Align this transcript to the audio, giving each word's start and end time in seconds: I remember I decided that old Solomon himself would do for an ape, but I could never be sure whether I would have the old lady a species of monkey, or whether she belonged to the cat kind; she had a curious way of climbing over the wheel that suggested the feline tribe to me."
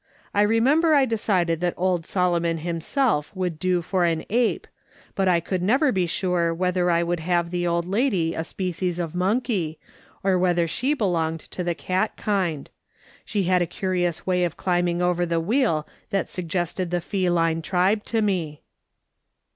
I 0.33 0.41
remember 0.41 0.95
I 0.95 1.05
decided 1.05 1.59
that 1.59 1.75
old 1.77 2.07
Solomon 2.07 2.57
himself 2.57 3.31
would 3.35 3.59
do 3.59 3.83
for 3.83 4.03
an 4.03 4.25
ape, 4.31 4.65
but 5.13 5.27
I 5.27 5.39
could 5.39 5.61
never 5.61 5.91
be 5.91 6.07
sure 6.07 6.51
whether 6.55 6.89
I 6.89 7.03
would 7.03 7.19
have 7.19 7.51
the 7.51 7.67
old 7.67 7.85
lady 7.85 8.33
a 8.33 8.43
species 8.43 8.97
of 8.97 9.13
monkey, 9.13 9.77
or 10.23 10.39
whether 10.39 10.67
she 10.67 10.95
belonged 10.95 11.41
to 11.41 11.63
the 11.63 11.75
cat 11.75 12.17
kind; 12.17 12.67
she 13.25 13.43
had 13.43 13.61
a 13.61 13.67
curious 13.67 14.25
way 14.25 14.43
of 14.43 14.57
climbing 14.57 15.03
over 15.03 15.23
the 15.23 15.39
wheel 15.39 15.87
that 16.09 16.27
suggested 16.27 16.89
the 16.89 16.99
feline 16.99 17.61
tribe 17.61 18.03
to 18.05 18.23
me." 18.23 18.63